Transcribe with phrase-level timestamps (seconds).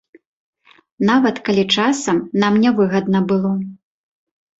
[1.09, 3.51] Нават калі часам нам нявыгадна было.